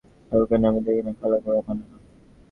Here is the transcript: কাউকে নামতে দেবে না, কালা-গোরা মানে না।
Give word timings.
কাউকে 0.31 0.55
নামতে 0.57 0.81
দেবে 0.87 1.01
না, 1.05 1.11
কালা-গোরা 1.19 1.61
মানে 1.67 1.83
না। 1.89 1.97